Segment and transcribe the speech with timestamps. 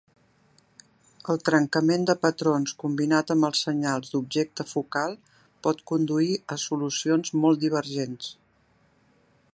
[1.33, 5.15] El trencament de patrons, combinat amb els senyals d'objecte focal,
[5.69, 8.35] pot conduir a solucions molt divergents.